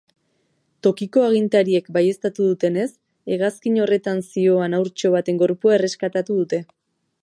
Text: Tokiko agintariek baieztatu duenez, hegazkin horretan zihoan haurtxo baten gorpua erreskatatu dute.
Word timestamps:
Tokiko 0.85 1.25
agintariek 1.25 1.91
baieztatu 1.97 2.47
duenez, 2.63 2.87
hegazkin 3.35 3.79
horretan 3.85 4.27
zihoan 4.33 4.79
haurtxo 4.79 5.17
baten 5.19 5.43
gorpua 5.45 5.81
erreskatatu 5.81 6.43
dute. 6.45 6.67